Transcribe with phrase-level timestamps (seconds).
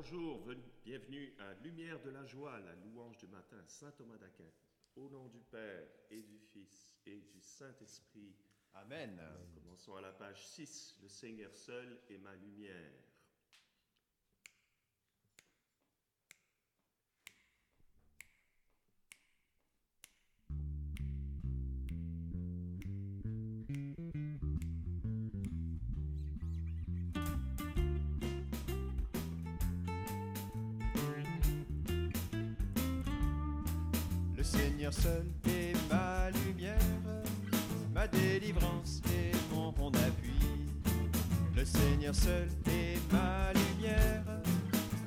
[0.00, 0.46] Bonjour,
[0.84, 4.48] bienvenue à Lumière de la joie, la louange du matin, Saint Thomas d'Aquin.
[4.94, 8.32] Au nom du Père et du Fils et du Saint-Esprit.
[8.74, 9.20] Amen.
[9.56, 10.98] Commençons à la page 6.
[11.02, 12.92] Le Seigneur seul est ma lumière.
[34.90, 36.78] Seul est ma lumière,
[37.94, 40.32] ma délivrance et mon appui.
[41.54, 44.24] Le Seigneur seul est ma lumière,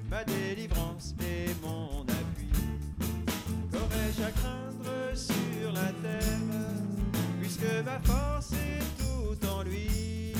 [0.09, 2.51] ma délivrance et mon appui.
[3.71, 6.39] Qu'aurais-je à craindre sur la terre,
[7.41, 10.33] puisque ma force est tout en lui?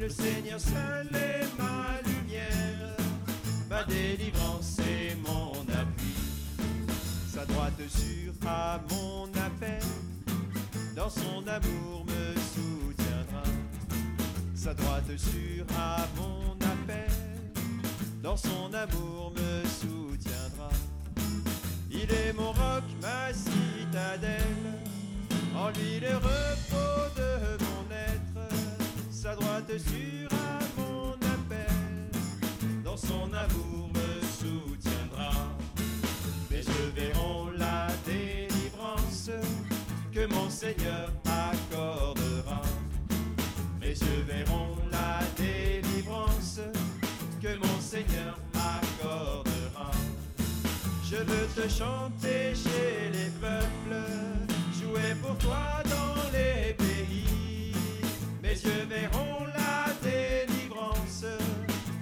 [0.00, 2.96] Le Seigneur seul est ma lumière,
[3.70, 5.65] ma délivrance et mon
[7.88, 9.82] sûre à mon appel,
[10.94, 13.42] dans son amour me soutiendra.
[14.54, 17.10] Sa droite sûre à mon appel,
[18.22, 20.70] dans son amour me soutiendra.
[21.90, 24.40] Il est mon roc, ma citadelle,
[25.54, 28.54] en lui le repos de mon être.
[29.10, 32.10] Sa droite sûre à mon appel,
[32.84, 35.32] dans son amour me soutiendra
[36.56, 37.15] mes yeux verront
[40.28, 42.62] mon Seigneur accordera.
[43.80, 46.60] Mes yeux verront la délivrance
[47.40, 49.90] que mon Seigneur accordera.
[51.04, 54.02] Je veux te chanter chez les peuples,
[54.80, 57.72] jouer pour toi dans les pays.
[58.42, 61.24] Mes yeux verront la délivrance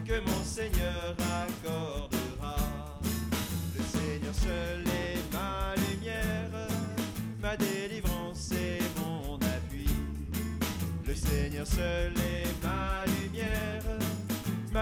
[0.07, 2.57] que mon Seigneur accordera.
[3.77, 4.84] Le Seigneur seul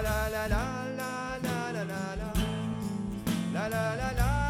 [0.00, 2.04] la la la la la la
[3.52, 4.42] la la la la la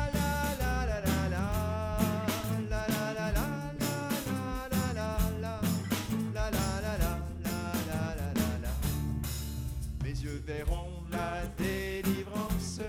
[10.46, 12.80] verront la délivrance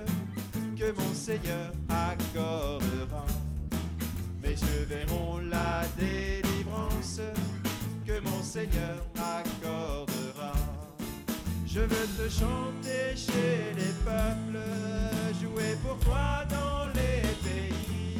[0.76, 1.73] que mon Seigneur
[11.74, 14.62] Je veux te chanter chez les peuples,
[15.42, 18.20] jouer pour toi dans les pays.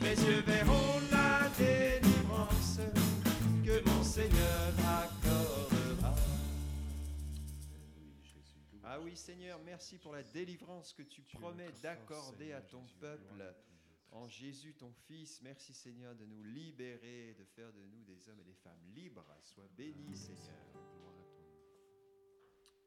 [0.00, 2.78] Mes yeux verront la délivrance
[3.64, 6.14] que mon Seigneur accordera.
[8.84, 13.52] Ah oui Seigneur, merci pour la délivrance que tu promets d'accorder à ton peuple
[14.12, 15.40] en Jésus ton Fils.
[15.42, 19.26] Merci Seigneur de nous libérer, de faire de nous des hommes et des femmes libres.
[19.42, 20.70] Sois béni Seigneur.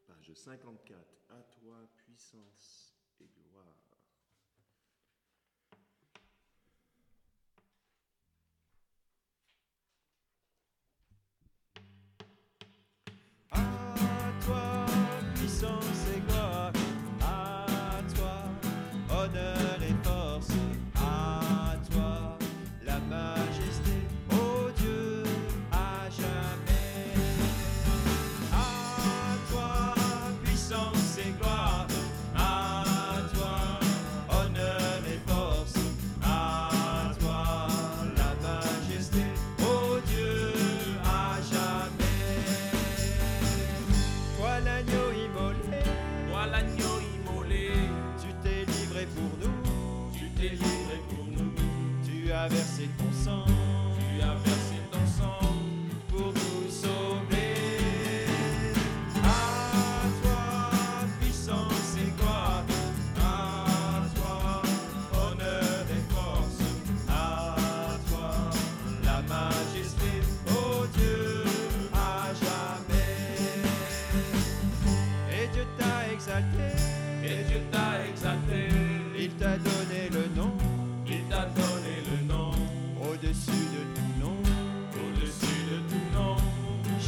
[0.06, 0.98] Page 54.
[1.30, 3.83] À toi, puissance et gloire.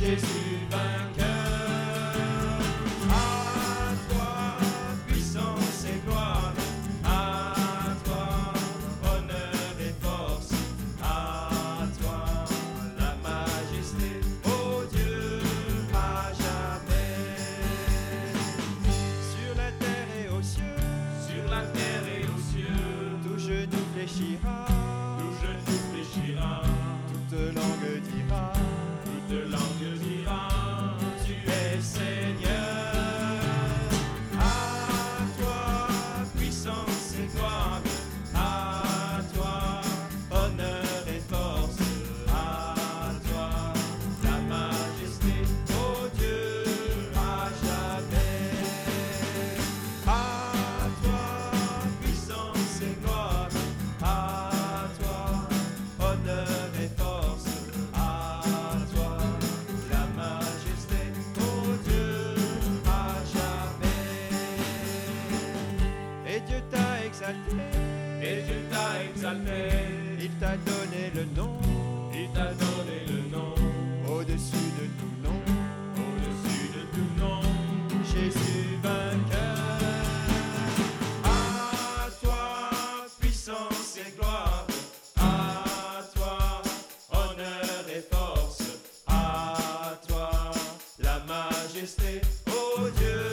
[0.06, 0.55] Jésus.
[92.78, 93.25] Ô Dieu,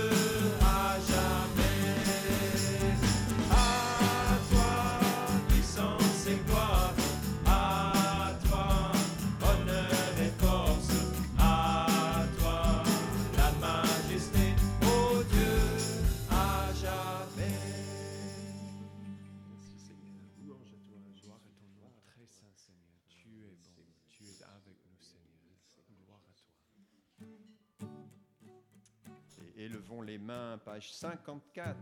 [30.02, 31.76] Et les mains, page 54.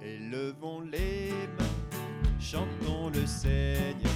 [0.00, 4.10] Élevons les mains, chantons le Seigneur.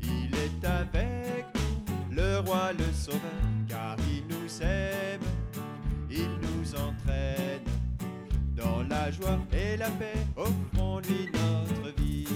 [0.00, 3.20] Il est avec nous, le roi, le sauveur,
[3.68, 5.20] car il nous aime,
[6.10, 7.62] il nous entraîne.
[8.56, 12.26] Dans la joie et la paix, offrons-lui notre vie.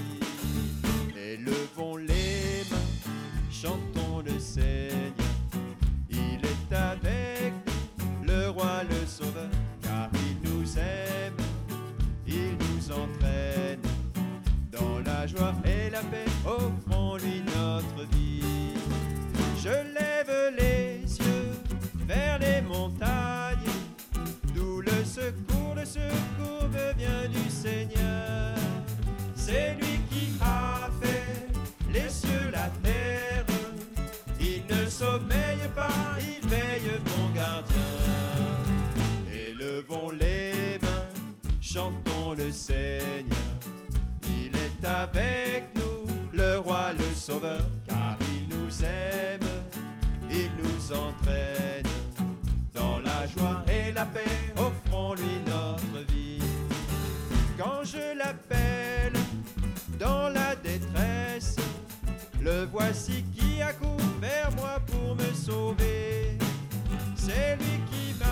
[1.16, 3.95] Élevons les mains, chantons
[4.56, 5.05] le
[42.52, 43.36] Seigneur.
[44.28, 49.48] Il est avec nous, le roi, le sauveur, car il nous aime,
[50.30, 51.86] il nous entraîne.
[52.74, 56.42] Dans la joie et la paix, offrons-lui notre vie.
[57.58, 59.12] Quand je l'appelle
[59.98, 61.56] dans la détresse,
[62.40, 66.38] le voici qui accourt vers moi pour me sauver.
[67.16, 68.25] C'est lui qui m'a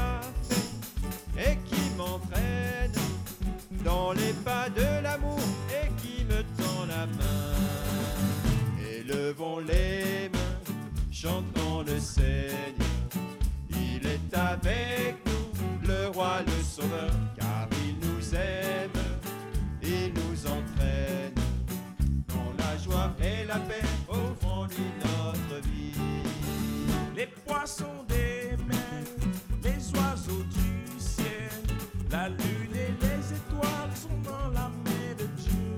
[32.15, 35.77] la lune et les étoiles sont dans la main de Dieu.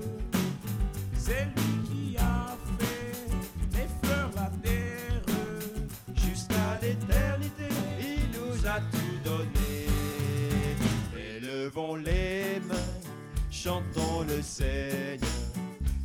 [1.17, 3.15] C'est lui qui a fait
[3.75, 5.23] les fleurs, la terre.
[6.15, 9.77] Jusqu'à l'éternité, il nous a tout donné.
[11.35, 12.93] Élevons les mains,
[13.49, 15.31] chantons le Seigneur.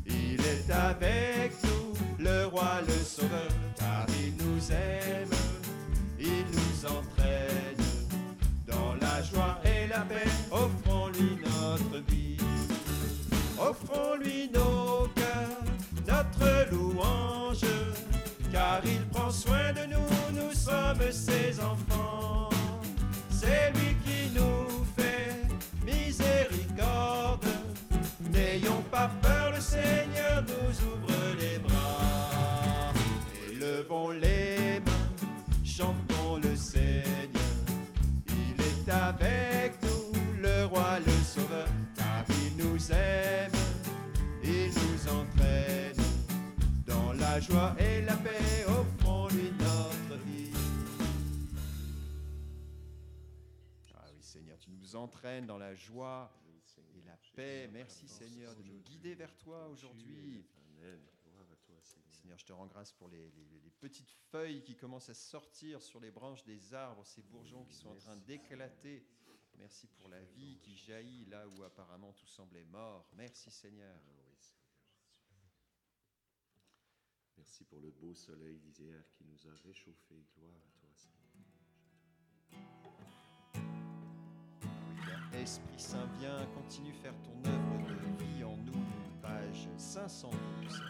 [0.06, 5.21] Il est avec nous, le roi, le sauveur, car il nous aime,
[55.02, 56.32] Entraînes dans la joie
[56.94, 57.68] et la paix.
[57.72, 60.46] Merci, Seigneur, de nous guider vers toi aujourd'hui.
[62.12, 62.38] Seigneur.
[62.38, 63.32] Je te rends grâce pour les,
[63.80, 67.88] petites feuilles qui commencent à sortir sur les branches des arbres, ces bourgeons qui sont
[67.88, 69.04] en train d'éclater.
[69.58, 73.08] Merci pour la vie qui jaillit là où apparemment tout semblait mort.
[73.14, 73.98] Merci Seigneur.
[77.36, 80.24] Merci pour le beau soleil d'hier qui nous a réchauffés.
[80.36, 81.22] Gloire à toi Seigneur.
[85.40, 88.84] Esprit Saint, viens, continue faire ton œuvre de vie en nous.
[89.22, 90.82] Page 512.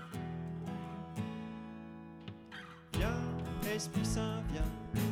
[2.94, 5.02] Viens, Esprit Saint, viens,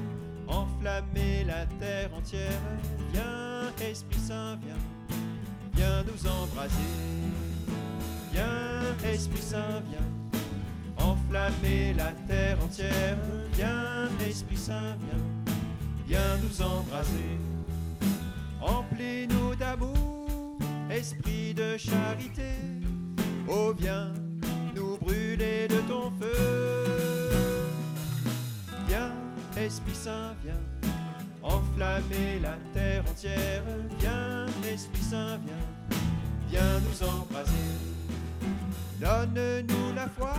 [0.49, 2.60] enflammer la terre entière.
[3.12, 5.16] Viens, Esprit Saint, viens,
[5.75, 6.76] viens nous embraser.
[8.32, 10.40] Viens, Esprit Saint, viens,
[10.99, 13.16] enflammer la terre entière.
[13.52, 15.54] Viens, Esprit Saint, viens,
[16.06, 17.38] viens nous embraser.
[19.00, 20.59] Remplis-nous d'amour,
[20.90, 22.52] esprit de charité.
[23.49, 24.12] Oh, viens
[24.76, 27.30] nous brûler de ton feu.
[29.57, 30.54] Esprit Saint, viens
[31.42, 33.62] enflammer la terre entière.
[33.99, 35.99] Viens, Esprit Saint, viens,
[36.49, 37.52] viens nous embraser.
[39.00, 40.35] Donne-nous la foi,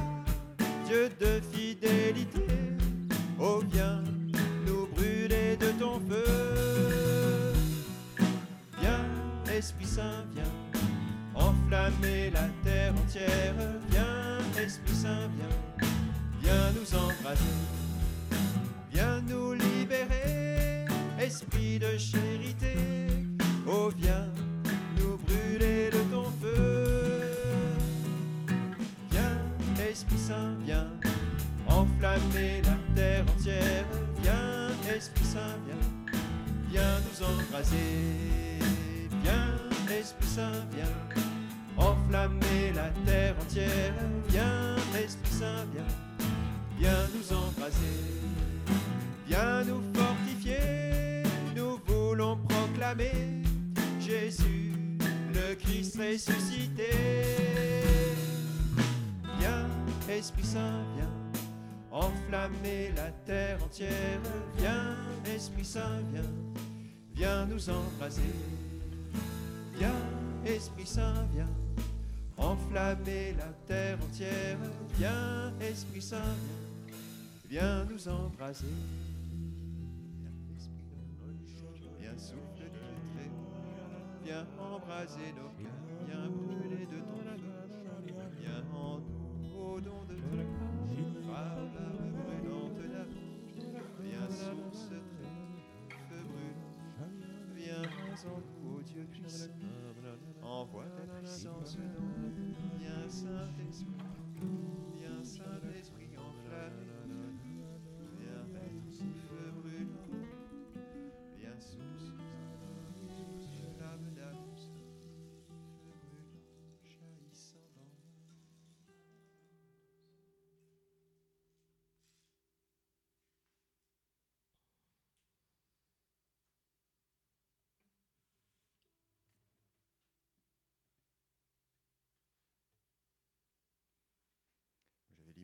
[0.88, 2.48] Dieu de fidélité.
[3.40, 4.04] Oh, viens
[4.66, 6.91] nous brûler de ton feu.
[9.58, 10.44] Esprit Saint, viens
[11.36, 13.56] enflammer la terre entière.
[13.90, 15.88] Viens, Esprit Saint, viens,
[16.42, 17.44] viens nous embraser.
[18.92, 20.86] Viens nous libérer,
[21.20, 22.76] Esprit de charité.
[23.68, 24.28] Oh, viens
[24.98, 27.24] nous brûler de ton feu.
[29.12, 30.88] Viens, Esprit Saint, viens
[31.68, 33.86] enflammer la terre entière.
[34.22, 36.22] Viens, Esprit Saint, viens,
[36.70, 38.61] viens nous embraser.
[39.32, 41.22] Viens, Esprit Saint, viens
[41.78, 43.94] enflammer la terre entière.
[44.28, 46.28] Viens, Esprit Saint, viens,
[46.78, 47.78] viens nous embraser.
[49.28, 51.24] Viens nous fortifier,
[51.56, 53.44] nous voulons proclamer
[54.00, 54.74] Jésus,
[55.34, 56.92] le Christ ressuscité.
[59.40, 59.68] Viens,
[60.10, 61.10] Esprit Saint, viens
[61.92, 64.20] enflammer la terre entière.
[64.58, 64.98] Viens,
[65.34, 66.32] Esprit Saint, viens,
[67.16, 68.36] viens nous embraser.
[69.82, 70.06] Viens,
[70.46, 71.50] Esprit Saint, viens
[72.38, 74.60] enflammer la terre entière.
[74.96, 76.36] Viens, Esprit Saint,
[77.50, 78.68] viens, viens nous embraser.
[80.20, 83.32] Viens, Esprit, viens souffle du très.
[84.24, 85.81] Viens embraser nos cœurs.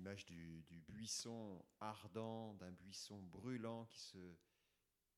[0.07, 4.35] L'image du, buisson ardent, d'un buisson brûlant qui se,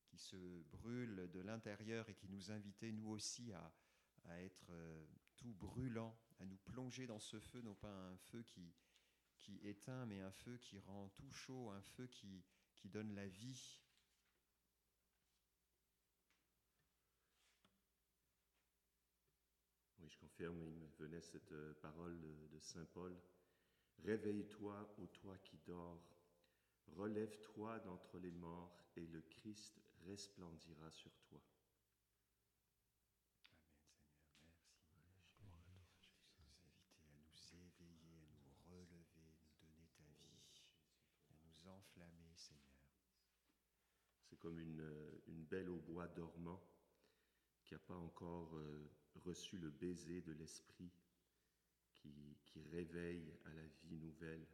[0.08, 3.72] qui se brûle de l'intérieur et qui nous invitait, nous aussi, à,
[4.24, 5.06] à être euh,
[5.36, 8.74] tout brûlant, à nous plonger dans ce feu, non pas un feu qui,
[9.38, 12.42] qui éteint, mais un feu qui rend tout chaud, un feu qui,
[12.74, 13.80] qui donne la vie.
[20.00, 22.20] Oui, je confirme, il me venait cette euh, parole
[22.50, 23.16] de Saint Paul.
[24.04, 26.02] Réveille-toi, ô toi qui dors,
[26.96, 31.40] relève-toi d'entre les morts, et le Christ resplendira sur toi.
[33.38, 33.66] Amen, Seigneur,
[35.68, 35.96] merci.
[36.12, 40.48] Je veux nous inviter à nous éveiller, à nous relever, nous donner ta vie,
[41.28, 42.60] à nous enflammer, Seigneur.
[44.24, 46.60] C'est comme une, euh, une belle au bois dormant
[47.64, 48.90] qui n'a pas encore euh,
[49.24, 50.90] reçu le baiser de l'Esprit,
[52.00, 54.46] qui, qui réveille à la vie nouvelle,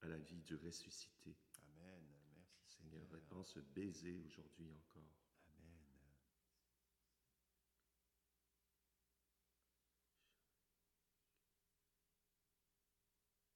[0.00, 1.36] à la vie du ressuscité.
[1.76, 2.02] Amen,
[2.36, 3.10] merci Seigneur, Seigneur.
[3.10, 5.14] répands ce baiser aujourd'hui encore.
[5.58, 6.14] Amen.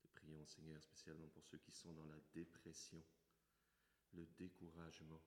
[0.01, 3.05] Te prions, Seigneur, spécialement pour ceux qui sont dans la dépression,
[4.13, 5.23] le découragement,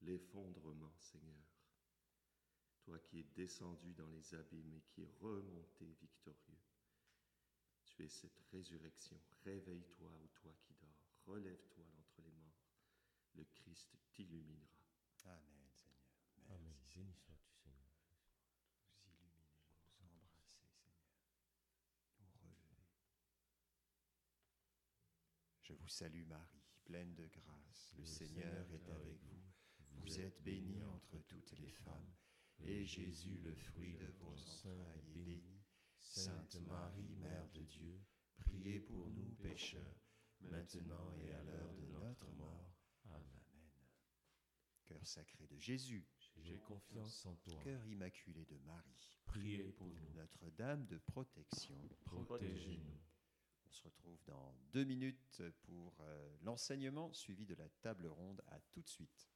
[0.00, 1.44] l'effondrement, Seigneur.
[2.86, 6.60] Toi qui es descendu dans les abîmes et qui es remonté victorieux.
[7.84, 9.20] Tu es cette résurrection.
[9.44, 11.02] Réveille-toi, ô toi qui dors.
[11.26, 12.62] Relève-toi d'entre les morts.
[13.34, 14.70] Le Christ t'illuminera.
[15.24, 16.06] Amen, Seigneur.
[16.46, 16.46] Merci.
[16.48, 16.70] Amen.
[16.94, 17.16] Béni Seigneur.
[17.16, 17.90] sois-tu, Seigneur.
[19.02, 20.94] Nous illuminer, nous embrasser, Seigneur.
[22.20, 22.86] Nous relever.
[25.62, 27.96] Je vous salue Marie, pleine de grâce.
[27.98, 29.42] Le Seigneur est avec vous.
[30.02, 31.45] Vous êtes bénie entre toutes.
[32.68, 35.62] Et Jésus, le fruit de vos entrailles, est béni.
[36.00, 38.00] Sainte Marie, Mère de Dieu,
[38.38, 40.00] priez pour nous pécheurs,
[40.40, 42.72] maintenant et à l'heure de notre mort.
[43.10, 43.42] Amen.
[44.84, 46.06] Cœur sacré de Jésus,
[46.38, 47.60] J'ai confiance en toi.
[47.62, 50.12] cœur immaculé de Marie, Priez pour nous.
[50.14, 51.76] Notre-Dame de protection.
[52.04, 52.98] Protégez-nous.
[53.66, 58.40] On se retrouve dans deux minutes pour euh, l'enseignement suivi de la table ronde.
[58.48, 59.28] À tout de suite.